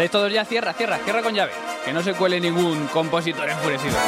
[0.00, 0.46] ¿Estáis todos ya?
[0.46, 1.52] Cierra, cierra, cierra con llave.
[1.84, 3.98] Que no se cuele ningún compositor enfurecido.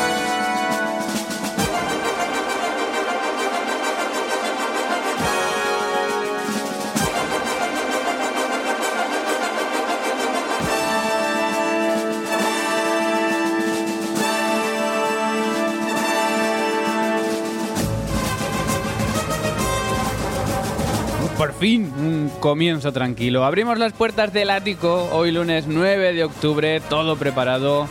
[21.62, 23.44] Fin, un comienzo tranquilo.
[23.44, 27.86] Abrimos las puertas del ático hoy lunes 9 de octubre, todo preparado.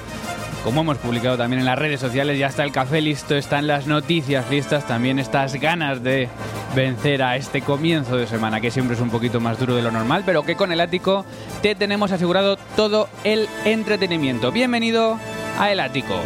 [0.66, 3.88] Como hemos publicado también en las redes sociales, ya está el café listo, están las
[3.88, 6.28] noticias listas, también estas ganas de
[6.76, 9.92] vencer a este comienzo de semana, que siempre es un poquito más duro de lo
[9.92, 11.26] normal, pero que con el ático
[11.62, 14.52] te tenemos asegurado todo el entretenimiento.
[14.52, 15.18] Bienvenido
[15.58, 16.20] a El Ático.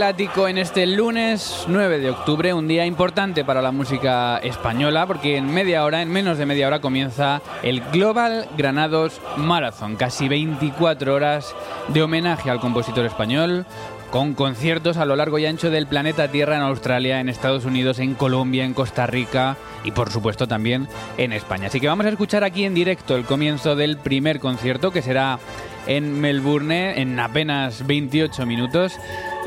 [0.00, 5.52] En este lunes 9 de octubre, un día importante para la música española porque en
[5.52, 11.52] media hora, en menos de media hora comienza el Global Granados Marathon, casi 24 horas
[11.88, 13.66] de homenaje al compositor español
[14.10, 17.98] con conciertos a lo largo y ancho del planeta Tierra en Australia, en Estados Unidos,
[17.98, 21.66] en Colombia, en Costa Rica y por supuesto también en España.
[21.66, 25.38] Así que vamos a escuchar aquí en directo el comienzo del primer concierto que será
[25.86, 28.94] en Melbourne en apenas 28 minutos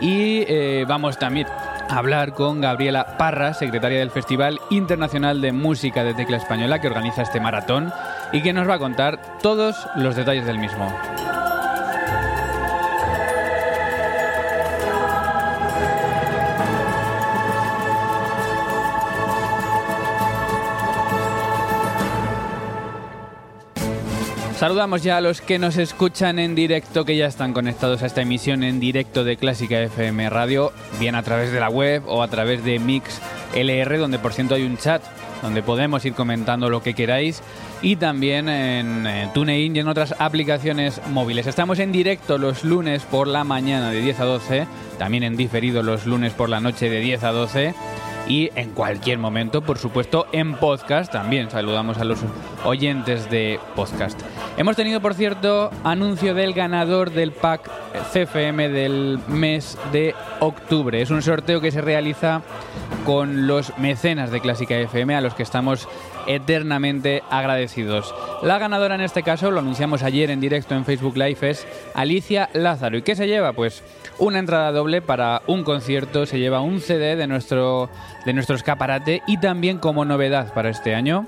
[0.01, 6.03] y eh, vamos también a hablar con Gabriela Parra, secretaria del Festival Internacional de Música
[6.03, 7.91] de Tecla Española que organiza este maratón
[8.31, 10.91] y que nos va a contar todos los detalles del mismo.
[24.61, 28.21] Saludamos ya a los que nos escuchan en directo, que ya están conectados a esta
[28.21, 32.27] emisión en directo de Clásica FM Radio, bien a través de la web o a
[32.27, 33.19] través de Mix
[33.55, 35.01] LR, donde por cierto hay un chat
[35.41, 37.41] donde podemos ir comentando lo que queráis
[37.81, 41.47] y también en eh, TuneIn y en otras aplicaciones móviles.
[41.47, 44.67] Estamos en directo los lunes por la mañana de 10 a 12,
[44.99, 47.73] también en diferido los lunes por la noche de 10 a 12
[48.27, 51.49] y en cualquier momento, por supuesto, en podcast también.
[51.49, 52.19] Saludamos a los
[52.63, 54.21] oyentes de podcast.
[54.57, 57.69] Hemos tenido, por cierto, anuncio del ganador del pack
[58.13, 61.01] CFM del mes de octubre.
[61.01, 62.41] Es un sorteo que se realiza
[63.05, 65.87] con los mecenas de Clásica FM a los que estamos
[66.27, 68.13] eternamente agradecidos.
[68.43, 72.49] La ganadora en este caso, lo anunciamos ayer en directo en Facebook Live, es Alicia
[72.53, 72.97] Lázaro.
[72.97, 73.53] ¿Y qué se lleva?
[73.53, 73.83] Pues
[74.19, 77.89] una entrada doble para un concierto, se lleva un CD de nuestro,
[78.25, 81.27] de nuestro escaparate y también como novedad para este año,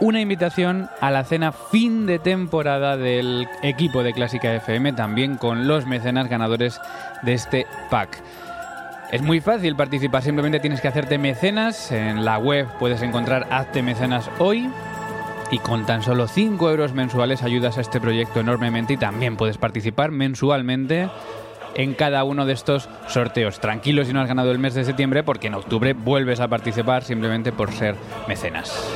[0.00, 5.66] una invitación a la cena fin de temporada del equipo de Clásica FM, también con
[5.66, 6.80] los mecenas ganadores
[7.22, 8.22] de este pack.
[9.10, 11.92] Es muy fácil participar, simplemente tienes que hacerte mecenas.
[11.92, 14.68] En la web puedes encontrar Hazte Mecenas hoy.
[15.52, 19.58] Y con tan solo 5 euros mensuales ayudas a este proyecto enormemente y también puedes
[19.58, 21.08] participar mensualmente
[21.76, 23.60] en cada uno de estos sorteos.
[23.60, 27.04] Tranquilo si no has ganado el mes de septiembre porque en octubre vuelves a participar
[27.04, 27.94] simplemente por ser
[28.26, 28.90] mecenas.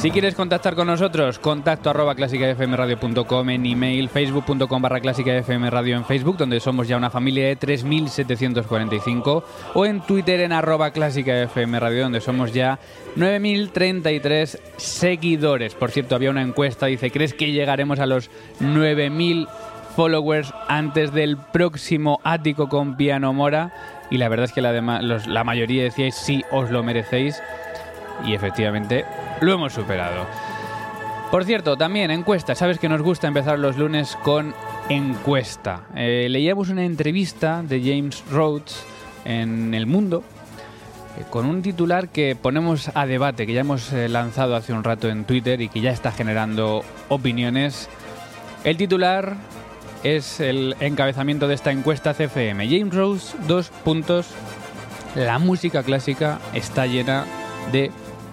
[0.00, 6.38] Si quieres contactar con nosotros, contacto arroba clásicafmradio.com en email, facebook.com barra clásicafmradio en Facebook,
[6.38, 9.42] donde somos ya una familia de 3.745,
[9.74, 12.78] o en Twitter en arroba clásicafmradio, donde somos ya
[13.14, 15.74] 9.033 seguidores.
[15.74, 18.30] Por cierto, había una encuesta, dice, ¿crees que llegaremos a los
[18.60, 19.48] 9.000
[19.96, 23.74] followers antes del próximo ático con Piano Mora.
[24.10, 27.42] Y la verdad es que la, la mayoría decíais sí os lo merecéis.
[28.24, 29.04] Y efectivamente
[29.40, 30.26] lo hemos superado.
[31.30, 32.54] Por cierto, también encuesta.
[32.54, 34.52] Sabes que nos gusta empezar los lunes con
[34.88, 35.82] encuesta.
[35.94, 38.84] Eh, leíamos una entrevista de James Rhodes
[39.24, 40.24] en El Mundo
[41.18, 44.82] eh, con un titular que ponemos a debate, que ya hemos eh, lanzado hace un
[44.82, 47.88] rato en Twitter y que ya está generando opiniones.
[48.64, 49.36] El titular
[50.02, 52.66] es el encabezamiento de esta encuesta CFM.
[52.68, 54.28] James Rhodes, dos puntos.
[55.14, 57.24] La música clásica está llena
[57.72, 57.90] de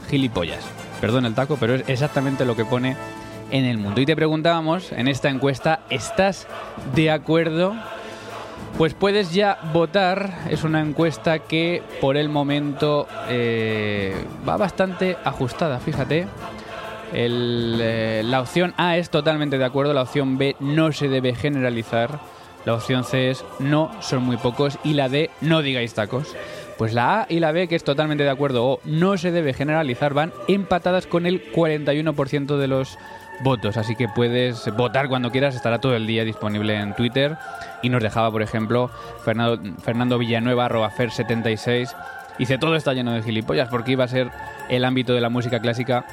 [0.10, 0.64] gilipollas.
[1.02, 2.96] Perdón el taco, pero es exactamente lo que pone
[3.52, 4.02] en el mundo.
[4.02, 6.48] Y te preguntábamos en esta encuesta, ¿estás
[6.96, 7.76] de acuerdo?
[8.78, 14.16] Pues puedes ya votar, es una encuesta que por el momento eh,
[14.48, 16.28] va bastante ajustada, fíjate.
[17.14, 22.20] Eh, la opción A es totalmente de acuerdo, la opción B no se debe generalizar,
[22.66, 26.36] la opción C es no, son muy pocos y la D no digáis tacos.
[26.78, 29.54] Pues la A y la B, que es totalmente de acuerdo o no se debe
[29.54, 32.98] generalizar, van empatadas con el 41% de los
[33.42, 33.78] votos.
[33.78, 37.38] Así que puedes votar cuando quieras, estará todo el día disponible en Twitter.
[37.82, 38.90] Y nos dejaba, por ejemplo,
[39.24, 41.96] Fernando, Fernando Villanueva, arroba Fer76.
[42.38, 44.30] Dice, todo está lleno de gilipollas porque iba a ser
[44.70, 46.06] el ámbito de la música clásica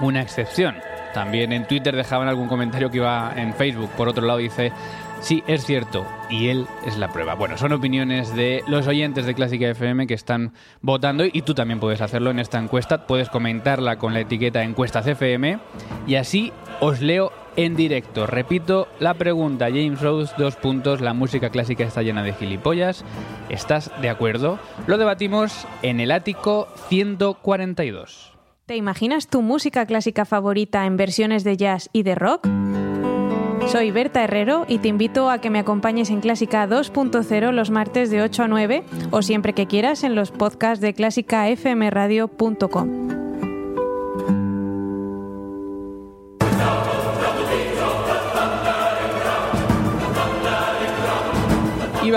[0.00, 0.76] una excepción.
[1.12, 3.90] También en Twitter dejaban algún comentario que iba en Facebook.
[3.96, 4.72] Por otro lado dice,
[5.20, 7.34] Sí, es cierto, y él es la prueba.
[7.34, 11.80] Bueno, son opiniones de los oyentes de Clásica FM que están votando y tú también
[11.80, 13.06] puedes hacerlo en esta encuesta.
[13.06, 15.58] Puedes comentarla con la etiqueta Encuestas FM
[16.06, 18.26] y así os leo en directo.
[18.26, 23.04] Repito la pregunta, James Rose, dos puntos, la música clásica está llena de gilipollas.
[23.48, 24.60] ¿Estás de acuerdo?
[24.86, 28.34] Lo debatimos en el ático 142.
[28.66, 32.46] ¿Te imaginas tu música clásica favorita en versiones de jazz y de rock?
[33.70, 38.10] Soy Berta Herrero y te invito a que me acompañes en Clásica 2.0 los martes
[38.10, 43.27] de 8 a 9 o siempre que quieras en los podcasts de clásicafmradio.com.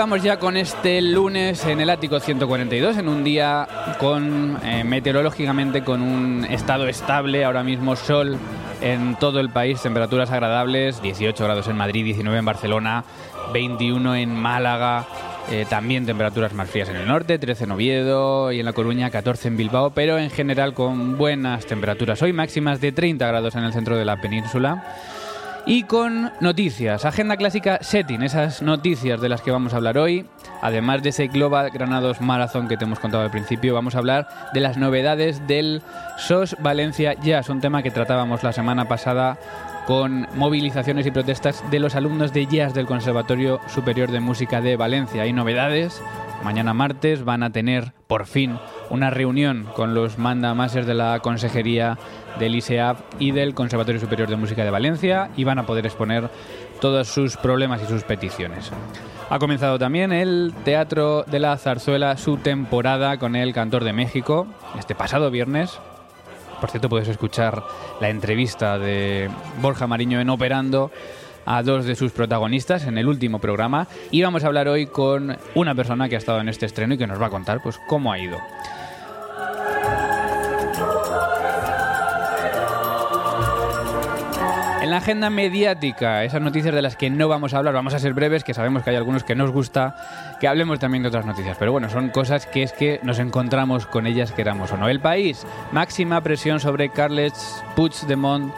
[0.02, 3.68] vamos ya con este lunes en el ático 142, en un día
[4.00, 8.36] con eh, meteorológicamente con un estado estable, ahora mismo sol
[8.80, 13.04] en todo el país, temperaturas agradables, 18 grados en Madrid, 19 en Barcelona,
[13.52, 15.06] 21 en Málaga,
[15.52, 19.08] eh, también temperaturas más frías en el norte, 13 en Oviedo y en La Coruña
[19.08, 22.20] 14 en Bilbao, pero en general con buenas temperaturas.
[22.22, 24.82] Hoy máximas de 30 grados en el centro de la península.
[25.64, 30.26] Y con noticias, agenda clásica setting, esas noticias de las que vamos a hablar hoy.
[30.60, 34.28] Además de ese Global Granados Marathon que te hemos contado al principio, vamos a hablar
[34.52, 35.80] de las novedades del
[36.18, 39.38] SOS Valencia Jazz, un tema que tratábamos la semana pasada
[39.86, 44.76] con movilizaciones y protestas de los alumnos de jazz del Conservatorio Superior de Música de
[44.76, 45.22] Valencia.
[45.22, 46.02] Hay novedades.
[46.44, 48.58] Mañana martes van a tener por fin
[48.90, 51.98] una reunión con los mandamases de la Consejería
[52.38, 56.30] del ISEAP y del Conservatorio Superior de Música de Valencia y van a poder exponer
[56.80, 58.72] todos sus problemas y sus peticiones.
[59.30, 64.46] Ha comenzado también el Teatro de la Zarzuela su temporada con el Cantor de México
[64.78, 65.78] este pasado viernes.
[66.62, 67.64] Por cierto, puedes escuchar
[68.00, 69.28] la entrevista de
[69.60, 70.92] Borja Mariño en Operando
[71.44, 75.36] a dos de sus protagonistas en el último programa y vamos a hablar hoy con
[75.56, 77.80] una persona que ha estado en este estreno y que nos va a contar pues
[77.88, 78.38] cómo ha ido.
[84.92, 88.12] La agenda mediática, esas noticias de las que no vamos a hablar, vamos a ser
[88.12, 89.96] breves, que sabemos que hay algunos que nos gusta
[90.38, 91.56] que hablemos también de otras noticias.
[91.58, 94.90] Pero bueno, son cosas que es que nos encontramos con ellas, queramos o no.
[94.90, 98.52] El país, máxima presión sobre Carles Puigdemont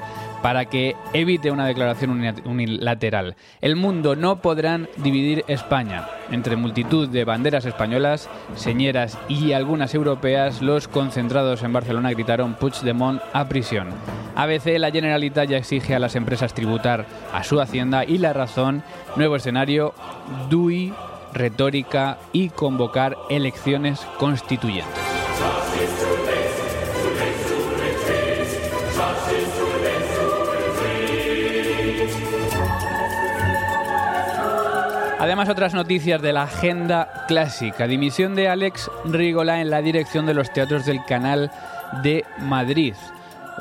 [0.44, 2.10] para que evite una declaración
[2.44, 3.34] unilateral.
[3.62, 6.06] El mundo no podrán dividir España.
[6.30, 13.22] Entre multitud de banderas españolas, señeras y algunas europeas, los concentrados en Barcelona gritaron Puigdemont
[13.32, 13.88] a prisión.
[14.36, 18.82] ABC, la Generalitat ya exige a las empresas tributar a su hacienda y la razón,
[19.16, 19.94] nuevo escenario,
[20.50, 20.92] DUI,
[21.32, 25.00] retórica y convocar elecciones constituyentes.
[35.24, 37.86] Además, otras noticias de la agenda clásica.
[37.86, 41.50] Dimisión de Alex Rigola en la dirección de los teatros del Canal
[42.02, 42.92] de Madrid.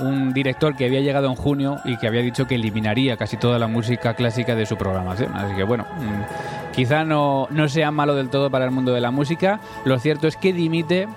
[0.01, 3.60] Un director que había llegado en junio y que había dicho que eliminaría casi toda
[3.60, 5.34] la música clásica de su programación.
[5.38, 9.00] Así que bueno, mm, quizá no, no sea malo del todo para el mundo de
[9.00, 9.62] la música.
[9.86, 11.08] Lo cierto es que dimite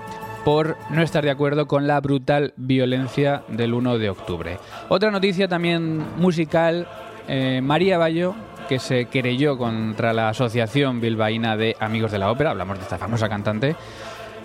[0.44, 4.58] por no estar de acuerdo con la brutal violencia del 1 de octubre.
[4.90, 6.86] Otra noticia también musical,
[7.26, 8.36] eh, María Bayo
[8.68, 12.98] que se querelló contra la Asociación Bilbaína de Amigos de la Ópera, hablamos de esta
[12.98, 13.76] famosa cantante,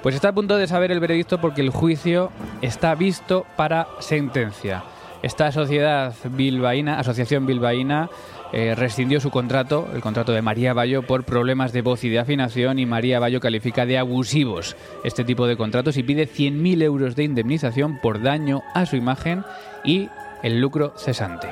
[0.01, 4.83] pues está a punto de saber el veredicto porque el juicio está visto para sentencia.
[5.21, 8.09] Esta sociedad bilbaína, asociación bilbaína,
[8.53, 12.19] eh, rescindió su contrato, el contrato de María Bayo, por problemas de voz y de
[12.19, 17.15] afinación y María Bayo califica de abusivos este tipo de contratos y pide 100.000 euros
[17.15, 19.43] de indemnización por daño a su imagen
[19.83, 20.09] y
[20.43, 21.47] el lucro cesante.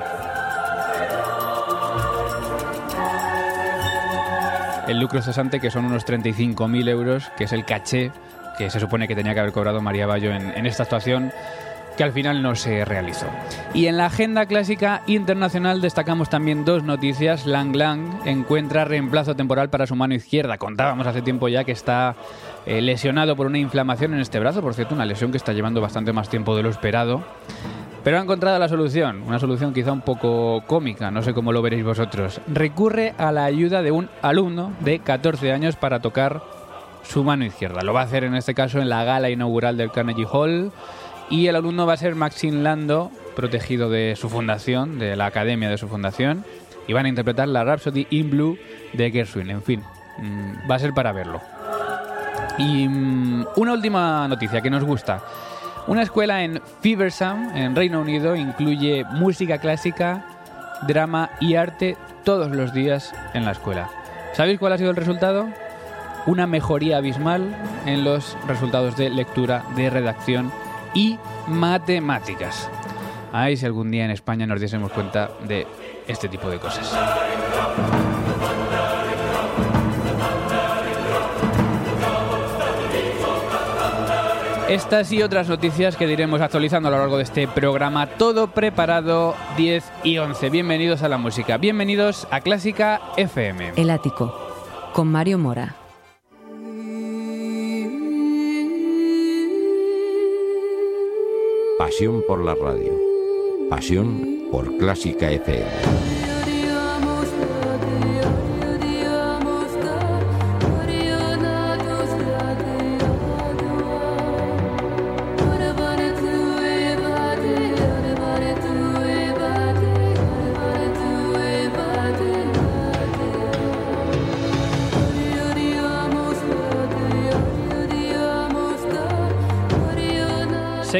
[4.90, 8.10] El lucro cesante que son unos 35.000 euros, que es el caché
[8.58, 11.32] que se supone que tenía que haber cobrado María Bayo en, esta actuación
[11.96, 13.26] que al final no se realizó.
[13.72, 17.46] Y en la agenda clásica internacional destacamos también dos noticias.
[17.46, 20.58] Lang Lang encuentra reemplazo temporal para su mano izquierda.
[20.58, 22.16] Contábamos hace tiempo ya que está
[22.66, 25.80] eh, lesionado por una inflamación en este brazo, por cierto, una lesión que está llevando
[25.80, 27.22] bastante más tiempo de lo esperado.
[28.02, 31.60] Pero ha encontrado la solución, una solución quizá un poco cómica, no sé cómo lo
[31.60, 32.40] veréis vosotros.
[32.46, 36.42] Recurre a la ayuda de un alumno de 14 años para tocar
[37.02, 37.82] su mano izquierda.
[37.82, 40.72] Lo va a hacer en este caso en la gala inaugural del Carnegie Hall
[41.28, 45.68] y el alumno va a ser Maxine Lando, protegido de su fundación, de la academia
[45.68, 46.44] de su fundación,
[46.88, 48.58] y van a interpretar la Rhapsody in Blue
[48.94, 49.50] de Gershwin.
[49.50, 49.82] En fin,
[50.18, 51.40] mm, va a ser para verlo.
[52.58, 55.22] Y mm, una última noticia que nos gusta.
[55.86, 60.24] Una escuela en Feversam, en Reino Unido, incluye música clásica,
[60.86, 63.90] drama y arte todos los días en la escuela.
[64.34, 65.48] ¿Sabéis cuál ha sido el resultado?
[66.26, 67.56] una mejoría abismal
[67.86, 70.52] en los resultados de lectura, de redacción
[70.94, 71.18] y
[71.48, 72.68] matemáticas.
[73.32, 75.66] Ay, si algún día en España nos diésemos cuenta de
[76.06, 76.92] este tipo de cosas.
[84.70, 89.34] Estas y otras noticias que diremos actualizando a lo largo de este programa, todo preparado
[89.56, 90.48] 10 y 11.
[90.48, 93.72] Bienvenidos a la música, bienvenidos a Clásica FM.
[93.74, 94.32] El ático,
[94.92, 95.74] con Mario Mora.
[101.76, 102.92] Pasión por la radio.
[103.68, 106.29] Pasión por Clásica FM.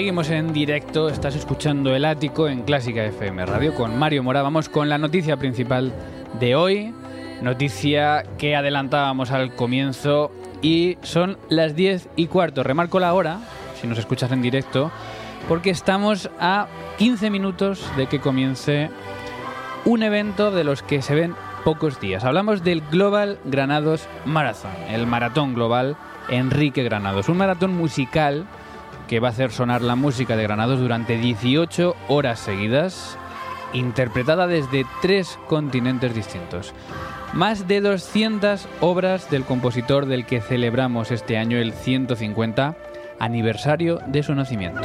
[0.00, 4.40] Seguimos en directo, estás escuchando El Ático en Clásica FM Radio con Mario Mora.
[4.40, 5.92] Vamos con la noticia principal
[6.40, 6.95] de hoy,
[7.42, 12.62] noticia que adelantábamos al comienzo y son las 10 y cuarto.
[12.62, 13.40] Remarco la hora,
[13.78, 14.90] si nos escuchas en directo,
[15.47, 16.66] porque estamos a
[16.97, 18.88] 15 minutos de que comience
[19.85, 22.25] un evento de los que se ven pocos días.
[22.25, 25.99] Hablamos del Global Granados Marathon, el maratón global
[26.30, 28.47] Enrique Granados, un maratón musical
[29.10, 33.18] que va a hacer sonar la música de Granados durante 18 horas seguidas,
[33.72, 36.72] interpretada desde tres continentes distintos.
[37.32, 42.76] Más de 200 obras del compositor del que celebramos este año el 150
[43.18, 44.80] aniversario de su nacimiento.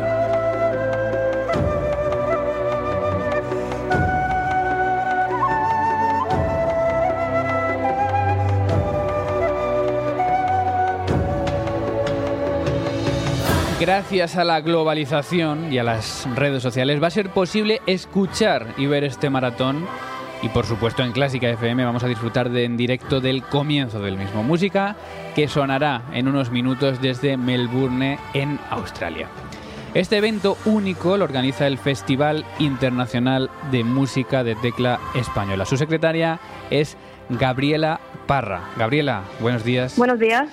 [13.79, 18.86] Gracias a la globalización y a las redes sociales va a ser posible escuchar y
[18.86, 19.86] ver este maratón.
[20.41, 24.17] Y por supuesto en Clásica FM vamos a disfrutar de, en directo del comienzo del
[24.17, 24.44] mismo.
[24.44, 24.96] Música
[25.34, 29.27] que sonará en unos minutos desde Melbourne en Australia.
[29.94, 35.65] Este evento único lo organiza el Festival Internacional de Música de Tecla Española.
[35.65, 36.39] Su secretaria
[36.70, 36.98] es
[37.29, 38.70] Gabriela Parra.
[38.77, 39.98] Gabriela, buenos días.
[39.98, 40.50] Buenos días.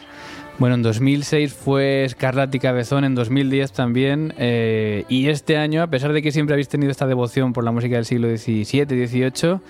[0.59, 4.35] Bueno, en 2006 fue Escarlata y Cabezón, en 2010 también.
[4.39, 7.73] Eh, y este año, a pesar de que siempre habéis tenido esta devoción por la
[7.73, 9.61] música del siglo XVII, XVIII,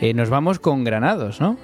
[0.00, 1.56] eh, nos vamos con Granados, ¿no?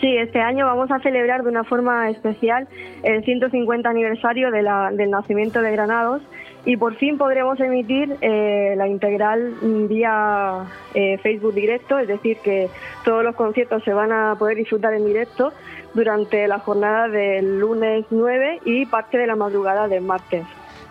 [0.00, 2.68] Sí, este año vamos a celebrar de una forma especial
[3.02, 6.22] el 150 aniversario de la, del nacimiento de Granados
[6.64, 9.54] y por fin podremos emitir eh, la integral
[9.88, 12.68] vía eh, Facebook directo, es decir, que
[13.04, 15.52] todos los conciertos se van a poder disfrutar en directo
[15.98, 20.44] durante la jornada del lunes 9 y parte de la madrugada del martes.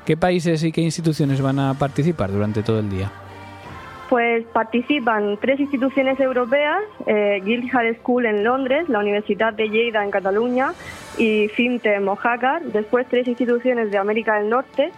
[0.06, 3.10] ¿Qué países y qué instituciones van a participar durante todo el día?
[4.10, 10.12] Pues participan tres instituciones europeas, eh, Guildhall School en Londres, la Universidad de Lleida en
[10.12, 10.74] Cataluña
[11.18, 12.64] y FIMTE en Mojácar.
[12.64, 14.92] Después tres instituciones de América del Norte,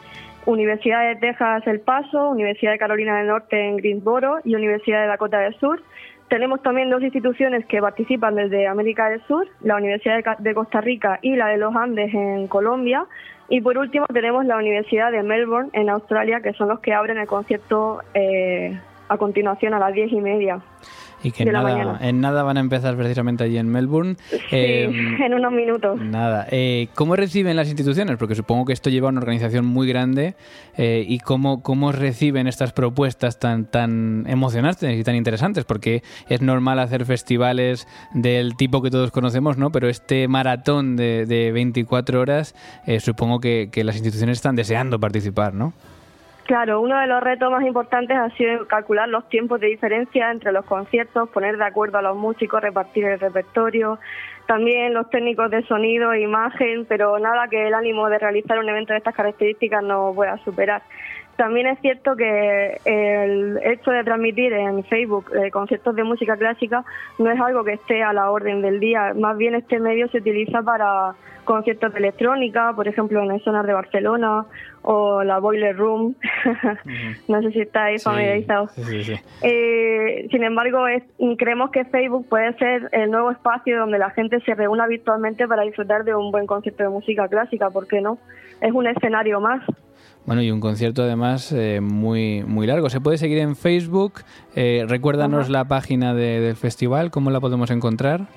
[0.46, 5.08] Universidad de Texas El Paso, Universidad de Carolina del Norte en Greensboro y Universidad de
[5.08, 5.82] Dakota del Sur.
[6.30, 11.18] Tenemos también dos instituciones que participan desde América del Sur, la Universidad de Costa Rica
[11.24, 13.06] y la de los Andes en Colombia.
[13.50, 17.18] Y por último tenemos la Universidad de Melbourne en Australia, que son los que abren
[17.18, 20.62] el concierto eh, a continuación a las diez y media.
[21.24, 22.00] Y que de la nada, mañana.
[22.02, 24.16] en nada van a empezar precisamente allí en Melbourne.
[24.30, 26.00] Sí, Em, en unos minutos.
[26.00, 26.48] Nada.
[26.50, 28.18] Eh, ¿Cómo reciben las instituciones?
[28.18, 30.36] Porque supongo que esto lleva a una organización muy grande.
[30.78, 35.66] eh, ¿Y cómo, cómo reciben estas propuestas tan, tan emocionantes y tan interesantes?
[35.66, 39.72] Porque es normal hacer festivales del tipo que todos conocemos, ¿no?
[39.72, 45.00] Pero este maratón de, de 24 horas, eh, supongo que, que las instituciones están deseando
[45.00, 45.74] participar, ¿no?
[46.50, 50.52] Claro, uno de los retos más importantes ha sido calcular los tiempos de diferencia entre
[50.52, 54.00] los conciertos, poner de acuerdo a los músicos, repartir el repertorio,
[54.48, 58.68] también los técnicos de sonido e imagen, pero nada que el ánimo de realizar un
[58.68, 60.82] evento de estas características no pueda superar.
[61.40, 66.84] También es cierto que el hecho de transmitir en Facebook eh, conciertos de música clásica
[67.18, 70.18] no es algo que esté a la orden del día, más bien este medio se
[70.18, 71.14] utiliza para
[71.46, 74.48] conciertos de electrónica, por ejemplo en el Sonar de Barcelona
[74.82, 76.14] o la Boiler Room,
[77.30, 78.72] no sé si estáis familiarizados.
[78.74, 79.14] Sí, sí, sí.
[79.42, 81.04] Eh, sin embargo, es-
[81.38, 85.62] creemos que Facebook puede ser el nuevo espacio donde la gente se reúna virtualmente para
[85.64, 88.18] disfrutar de un buen concierto de música clásica, ¿por qué no?
[88.60, 89.62] Es un escenario más.
[90.30, 92.92] Bueno, y un concierto además eh, muy, muy largo.
[92.92, 94.22] Se puede seguir en Facebook.
[94.56, 98.28] Eh, recuérdanos la página de- del festival, ¿cómo la podemos encontrar?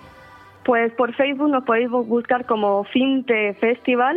[0.65, 4.17] Pues por Facebook nos podéis bu- buscar como Finte Festival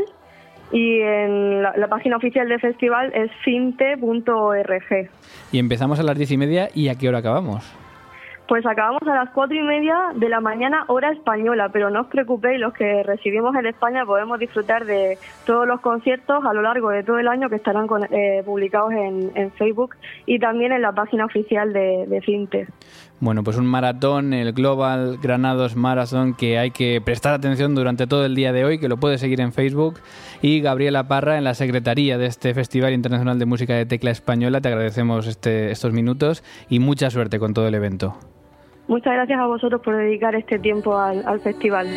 [0.71, 5.09] y en la, la página oficial del festival es finte.org.
[5.51, 7.69] Y empezamos a las diez y media y a qué hora acabamos.
[8.47, 12.07] Pues acabamos a las cuatro y media de la mañana hora española, pero no os
[12.07, 16.89] preocupéis, los que recibimos en España podemos disfrutar de todos los conciertos a lo largo
[16.89, 20.91] de todo el año que estarán con- eh, publicados en, Facebook y también en la
[20.91, 22.67] página oficial de, de.
[23.25, 28.23] Bueno, pues un maratón, el Global Granados Marathon, que hay que prestar atención durante todo
[28.23, 29.95] el día de hoy, que lo puedes seguir en Facebook.
[30.43, 34.61] Y Gabriela Parra, en la secretaría de este Festival Internacional de Música de Tecla Española,
[34.61, 38.15] te agradecemos este, estos minutos y mucha suerte con todo el evento.
[38.87, 41.87] Muchas gracias a vosotros por dedicar este tiempo al, al festival.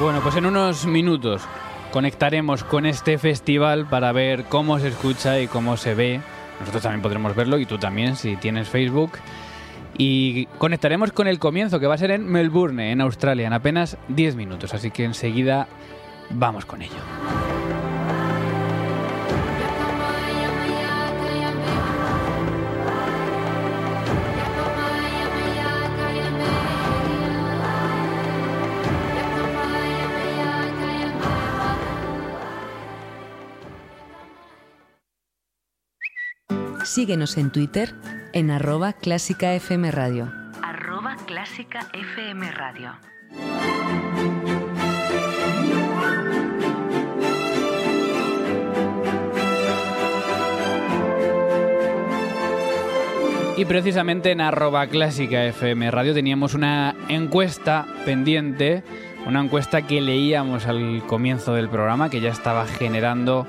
[0.00, 1.42] Bueno, pues en unos minutos
[1.90, 6.20] conectaremos con este festival para ver cómo se escucha y cómo se ve.
[6.60, 9.12] Nosotros también podremos verlo y tú también si tienes Facebook.
[9.96, 13.96] Y conectaremos con el comienzo que va a ser en Melbourne, en Australia, en apenas
[14.08, 14.74] 10 minutos.
[14.74, 15.66] Así que enseguida
[16.28, 17.45] vamos con ello.
[36.96, 37.92] Síguenos en Twitter
[38.32, 40.32] en arroba clásica FM Radio.
[40.62, 42.92] Arroba Clásica FM Radio.
[53.58, 58.82] Y precisamente en arroba clásica FM Radio teníamos una encuesta pendiente,
[59.26, 63.46] una encuesta que leíamos al comienzo del programa que ya estaba generando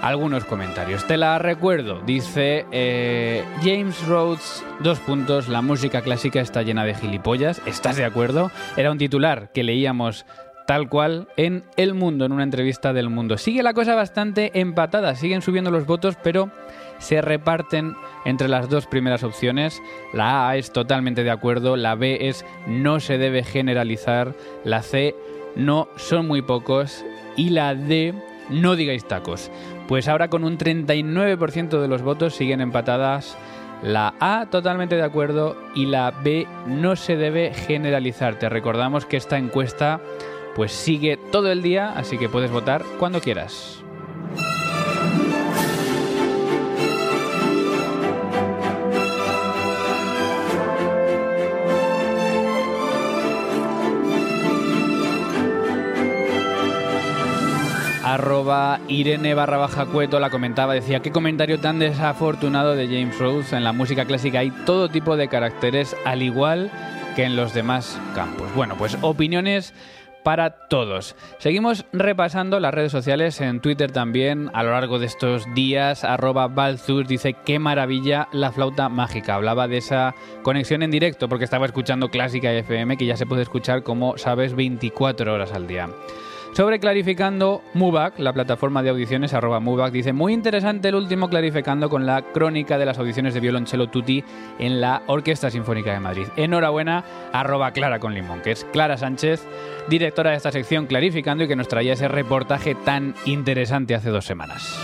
[0.00, 1.06] algunos comentarios.
[1.06, 6.94] Te la recuerdo, dice eh, James Rhodes, dos puntos, la música clásica está llena de
[6.94, 8.50] gilipollas, ¿estás de acuerdo?
[8.76, 10.26] Era un titular que leíamos
[10.66, 13.38] tal cual en El Mundo, en una entrevista del Mundo.
[13.38, 16.50] Sigue la cosa bastante empatada, siguen subiendo los votos, pero
[16.98, 19.80] se reparten entre las dos primeras opciones.
[20.12, 25.14] La A es totalmente de acuerdo, la B es no se debe generalizar, la C
[25.54, 27.04] no son muy pocos
[27.36, 28.14] y la D
[28.50, 29.50] no digáis tacos.
[29.88, 33.36] Pues ahora con un 39% de los votos siguen empatadas
[33.82, 38.38] la A totalmente de acuerdo y la B no se debe generalizar.
[38.38, 40.00] Te recordamos que esta encuesta
[40.54, 43.85] pues sigue todo el día, así que puedes votar cuando quieras.
[58.88, 63.52] Irene barra baja cueto la comentaba, decía, qué comentario tan desafortunado de James Rhodes.
[63.52, 66.70] En la música clásica hay todo tipo de caracteres, al igual
[67.16, 68.46] que en los demás campos.
[68.54, 69.74] Bueno, pues opiniones
[70.22, 71.16] para todos.
[71.38, 76.46] Seguimos repasando las redes sociales, en Twitter también, a lo largo de estos días, arroba
[76.46, 79.34] Balzus dice, qué maravilla la flauta mágica.
[79.34, 83.42] Hablaba de esa conexión en directo porque estaba escuchando Clásica FM, que ya se puede
[83.42, 85.88] escuchar, como sabes, 24 horas al día.
[86.56, 91.90] Sobre Clarificando, Mubac, la plataforma de audiciones, arroba Mubac, dice, muy interesante el último Clarificando
[91.90, 94.24] con la crónica de las audiciones de violonchelo tutti
[94.58, 96.28] en la Orquesta Sinfónica de Madrid.
[96.34, 99.46] Enhorabuena, arroba Clara con Limón, que es Clara Sánchez,
[99.90, 104.24] directora de esta sección Clarificando y que nos traía ese reportaje tan interesante hace dos
[104.24, 104.78] semanas.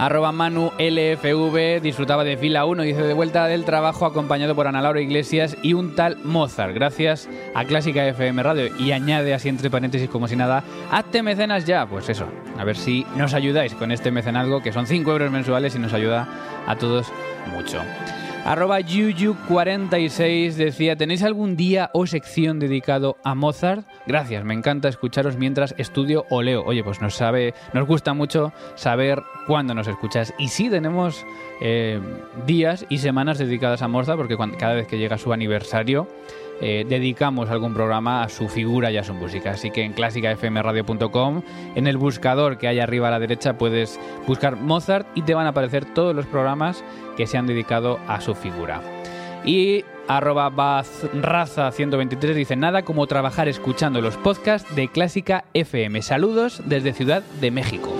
[0.00, 4.80] Arroba Manu LFV disfrutaba de fila 1, dice de vuelta del trabajo acompañado por Ana
[4.80, 6.72] Laura Iglesias y un tal Mozart.
[6.72, 8.74] Gracias a Clásica FM Radio.
[8.78, 11.84] Y añade así entre paréntesis como si nada, hazte mecenas ya.
[11.84, 12.24] Pues eso,
[12.56, 15.92] a ver si nos ayudáis con este mecenazgo que son 5 euros mensuales y nos
[15.92, 16.26] ayuda
[16.66, 17.12] a todos
[17.52, 17.82] mucho.
[18.44, 23.86] Arroba Yuyu46 decía, ¿tenéis algún día o sección dedicado a Mozart?
[24.06, 26.64] Gracias, me encanta escucharos mientras estudio o leo.
[26.64, 30.34] Oye, pues nos sabe, nos gusta mucho saber cuándo nos escuchas.
[30.38, 31.24] Y sí tenemos
[31.60, 32.00] eh,
[32.46, 36.08] días y semanas dedicadas a Mozart, porque cada vez que llega su aniversario,
[36.60, 39.52] eh, dedicamos algún programa a su figura y a su música.
[39.52, 41.42] Así que en clásicafmradio.com,
[41.74, 45.46] en el buscador que hay arriba a la derecha, puedes buscar Mozart y te van
[45.46, 46.84] a aparecer todos los programas
[47.16, 48.82] que se han dedicado a su figura.
[49.44, 56.02] Y arroba bazraza123 dice nada como trabajar escuchando los podcasts de Clásica FM.
[56.02, 57.90] Saludos desde Ciudad de México.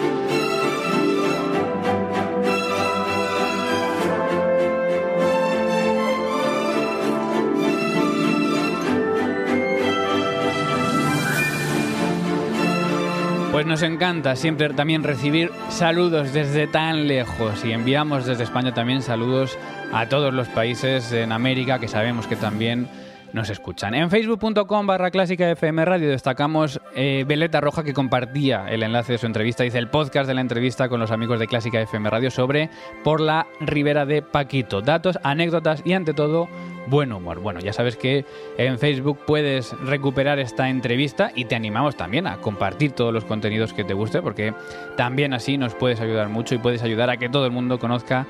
[13.61, 19.03] Pues nos encanta siempre también recibir saludos desde tan lejos y enviamos desde España también
[19.03, 19.59] saludos
[19.93, 22.89] a todos los países en América que sabemos que también
[23.33, 23.95] nos escuchan.
[23.95, 29.19] En facebook.com barra clásica FM Radio destacamos eh, Veleta Roja que compartía el enlace de
[29.19, 32.31] su entrevista, dice el podcast de la entrevista con los amigos de Clásica FM Radio
[32.31, 32.71] sobre
[33.05, 34.81] Por la Ribera de Paquito.
[34.83, 36.49] Datos, anécdotas y ante todo
[36.87, 37.41] buen humor.
[37.41, 38.25] Bueno, ya sabes que
[38.59, 43.73] en Facebook puedes recuperar esta entrevista y te animamos también a compartir todos los contenidos
[43.73, 44.55] que te guste porque
[44.97, 48.27] también así nos puedes ayudar mucho y puedes ayudar a que todo el mundo conozca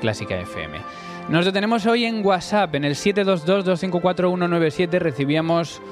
[0.00, 1.07] Clásica FM.
[1.28, 5.82] Nos detenemos hoy en WhatsApp, en el 722-254-197 recibíamos...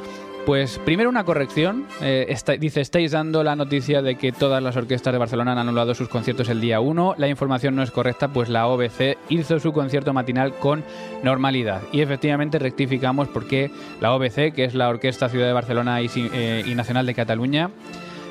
[0.46, 1.86] Pues primero una corrección.
[2.00, 5.92] Eh, dice, estáis dando la noticia de que todas las orquestas de Barcelona han anulado
[5.92, 7.16] sus conciertos el día 1.
[7.18, 10.84] La información no es correcta, pues la OBC hizo su concierto matinal con
[11.24, 11.82] normalidad.
[11.90, 16.74] Y efectivamente rectificamos porque la OBC, que es la Orquesta Ciudad de Barcelona eh, y
[16.76, 17.70] Nacional de Cataluña,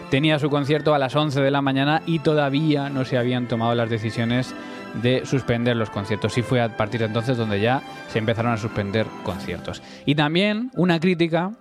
[0.09, 3.75] tenía su concierto a las 11 de la mañana y todavía no se habían tomado
[3.75, 4.55] las decisiones
[5.01, 6.37] de suspender los conciertos.
[6.37, 9.81] Y fue a partir de entonces donde ya se empezaron a suspender conciertos.
[10.05, 11.51] Y también una crítica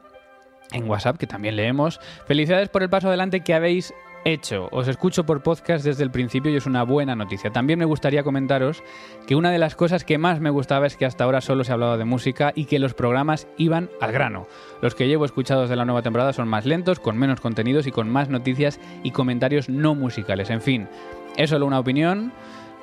[0.72, 2.00] en WhatsApp que también leemos.
[2.26, 3.94] Felicidades por el paso adelante que habéis
[4.24, 4.68] hecho.
[4.72, 7.50] Os escucho por podcast desde el principio y es una buena noticia.
[7.50, 8.82] También me gustaría comentaros
[9.26, 11.72] que una de las cosas que más me gustaba es que hasta ahora solo se
[11.72, 14.46] hablaba de música y que los programas iban al grano.
[14.80, 17.92] Los que llevo escuchados de la nueva temporada son más lentos, con menos contenidos y
[17.92, 20.50] con más noticias y comentarios no musicales.
[20.50, 20.88] En fin,
[21.36, 22.32] es solo una opinión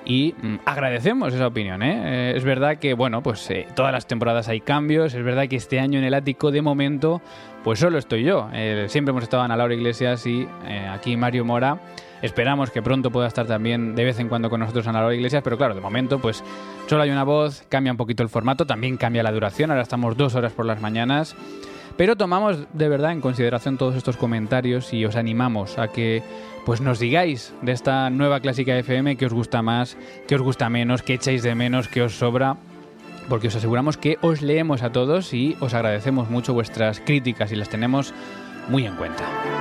[0.05, 1.83] y mm, agradecemos esa opinión.
[1.83, 2.31] ¿eh?
[2.31, 2.33] ¿eh?
[2.35, 5.79] es verdad que, bueno, pues eh, todas las temporadas hay cambios, es verdad que este
[5.79, 7.21] año en el ático de momento,
[7.63, 8.49] pues solo estoy yo.
[8.53, 10.47] Eh, siempre hemos estado Ana Laura Iglesias y
[10.89, 11.79] aquí Mario Mora.
[12.21, 15.41] Esperamos que pronto pueda estar también de vez en cuando con nosotros Ana Laura Iglesias,
[15.43, 16.43] pero claro, de momento pues
[16.85, 20.15] solo hay una voz, cambia un poquito el formato, también cambia la duración, ahora estamos
[20.17, 21.35] dos horas por las mañanas.
[21.97, 26.23] Pero tomamos de verdad en consideración todos estos comentarios y os animamos a que
[26.65, 29.97] pues nos digáis de esta nueva clásica FM que os gusta más,
[30.28, 32.58] que os gusta menos, que echáis de menos, que os sobra
[33.30, 37.56] porque os aseguramos que os leemos a todos y os agradecemos mucho vuestras críticas y
[37.56, 38.13] las tenemos
[38.67, 39.61] muy en cuenta.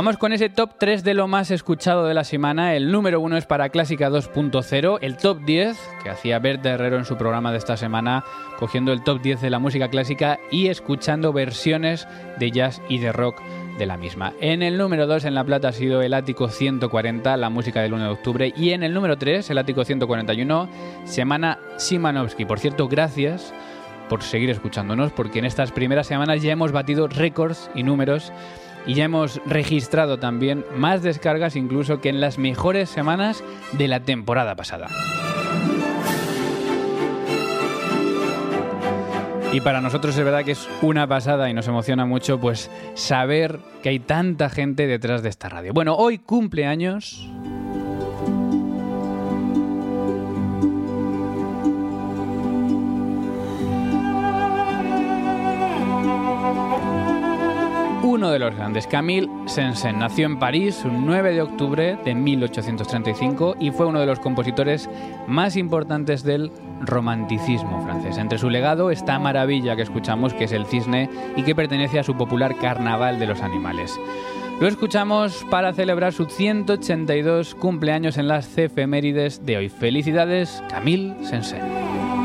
[0.00, 2.74] Vamos con ese top 3 de lo más escuchado de la semana.
[2.74, 4.96] El número 1 es para Clásica 2.0.
[5.02, 8.24] El top 10, que hacía Berta Herrero en su programa de esta semana,
[8.58, 12.08] cogiendo el top 10 de la música clásica y escuchando versiones
[12.38, 13.42] de jazz y de rock
[13.76, 14.32] de la misma.
[14.40, 17.92] En el número 2 en La Plata ha sido el Ático 140, la música del
[17.92, 18.54] 1 de octubre.
[18.56, 20.70] Y en el número 3, el Ático 141,
[21.04, 22.46] Semana Simanovsky.
[22.46, 23.52] Por cierto, gracias
[24.08, 28.32] por seguir escuchándonos, porque en estas primeras semanas ya hemos batido récords y números
[28.86, 34.00] y ya hemos registrado también más descargas incluso que en las mejores semanas de la
[34.00, 34.88] temporada pasada.
[39.52, 43.58] Y para nosotros es verdad que es una pasada y nos emociona mucho pues saber
[43.82, 45.72] que hay tanta gente detrás de esta radio.
[45.72, 47.28] Bueno, hoy cumpleaños
[58.20, 58.86] uno de los grandes.
[58.86, 64.04] Camille Saint-Saëns nació en París un 9 de octubre de 1835 y fue uno de
[64.04, 64.90] los compositores
[65.26, 66.52] más importantes del
[66.82, 68.18] romanticismo francés.
[68.18, 72.04] Entre su legado está Maravilla que escuchamos, que es el cisne y que pertenece a
[72.04, 73.98] su popular Carnaval de los Animales.
[74.60, 79.68] Lo escuchamos para celebrar su 182 cumpleaños en las efemérides de hoy.
[79.70, 82.19] Felicidades, Camille Saint-Saëns.